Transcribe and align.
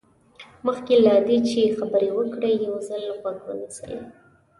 مخکې 0.67 0.95
له 1.05 1.13
دې 1.27 1.37
چې 1.49 1.73
خبرې 1.77 2.09
وکړئ 2.17 2.53
یو 2.65 2.75
ځل 2.87 3.03
غوږ 3.19 3.37
ونیسئ. 3.45 3.93